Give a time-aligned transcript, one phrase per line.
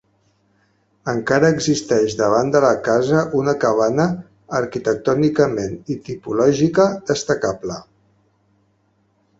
[1.11, 4.09] Encara existeix davant de la casa una cabana,
[4.61, 7.79] arquitectònicament i tipològica destacable.